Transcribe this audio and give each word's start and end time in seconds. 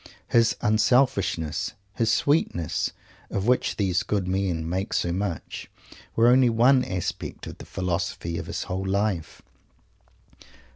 His 0.29 0.55
"unselfishness," 0.61 1.73
his 1.93 2.09
"sweetness," 2.11 2.93
of 3.29 3.45
which 3.45 3.75
these 3.75 4.01
good 4.01 4.27
men 4.27 4.67
make 4.67 4.93
so 4.93 5.11
much, 5.11 5.69
were 6.15 6.27
only 6.29 6.49
one 6.49 6.83
aspect 6.83 7.45
of 7.45 7.59
the 7.59 7.65
Philosophy 7.67 8.39
of 8.39 8.47
his 8.47 8.63
whole 8.63 8.87
life. 8.87 9.43